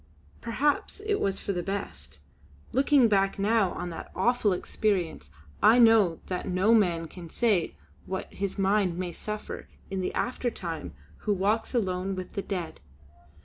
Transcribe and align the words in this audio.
Perhaps 0.41 0.99
it 1.05 1.19
was 1.19 1.39
for 1.39 1.53
the 1.53 1.61
best; 1.61 2.17
looking 2.71 3.07
back 3.07 3.37
now 3.37 3.71
on 3.73 3.91
that 3.91 4.11
awful 4.15 4.51
experience, 4.51 5.29
I 5.61 5.77
know 5.77 6.19
that 6.25 6.47
no 6.47 6.73
man 6.73 7.07
can 7.07 7.29
say 7.29 7.75
what 8.07 8.25
his 8.33 8.57
mind 8.57 8.97
may 8.97 9.11
suffer 9.11 9.67
in 9.91 10.01
the 10.01 10.15
aftertime 10.15 10.95
who 11.17 11.33
walks 11.35 11.75
alone 11.75 12.15
with 12.15 12.33
the 12.33 12.41
Dead. 12.41 12.79